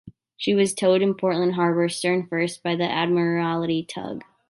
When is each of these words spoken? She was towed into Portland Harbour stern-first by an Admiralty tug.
She 0.35 0.55
was 0.55 0.73
towed 0.73 1.03
into 1.03 1.13
Portland 1.13 1.53
Harbour 1.53 1.87
stern-first 1.87 2.63
by 2.63 2.71
an 2.71 2.81
Admiralty 2.81 3.83
tug. 3.83 4.23